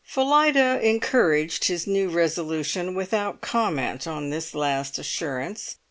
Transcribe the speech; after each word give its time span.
Phillida 0.03 0.79
encouraged 0.81 1.65
his 1.65 1.85
new 1.85 2.09
resolution 2.09 2.95
without 2.95 3.39
comment 3.39 4.07
on 4.07 4.31
this 4.31 4.55
last 4.55 4.97
assurance. 4.97 5.75